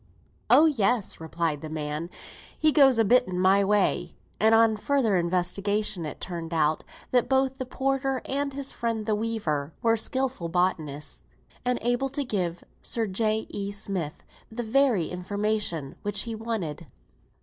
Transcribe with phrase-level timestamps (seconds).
[0.49, 2.09] "Oh, yes," replied the man.
[2.57, 7.29] "He does a bit in my way;" and, on further investigation, it turned out, that
[7.29, 11.23] both the porter, and his friend the weaver, were skilful botanists,
[11.63, 13.45] and able to give Sir J.
[13.51, 13.69] E.
[13.71, 16.87] Smith the very information which he wanted.